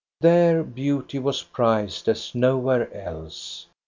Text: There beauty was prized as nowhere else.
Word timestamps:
There 0.19 0.63
beauty 0.63 1.19
was 1.19 1.43
prized 1.43 2.07
as 2.09 2.33
nowhere 2.33 2.91
else. 2.91 3.67